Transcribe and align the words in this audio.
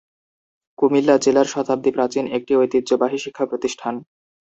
কুমিল্লা 0.79 1.15
জেলার 1.17 1.47
শতাব্দী 1.47 1.91
প্রাচীন 1.91 2.25
একটি 2.37 2.53
ঐতিহ্যবাহী 2.55 3.17
শিক্ষা 3.17 3.45
প্রতিষ্ঠান। 3.45 3.95